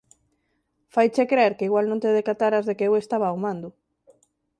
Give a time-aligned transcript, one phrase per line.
[0.93, 3.69] Faiche crer que igual non te decataras de que eu estaba ao mando.